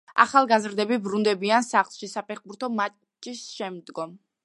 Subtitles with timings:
[0.23, 4.23] ახალგაზრდები ბრუნდებიან სახლში საფეხბურთო მატჩის შემდგომ.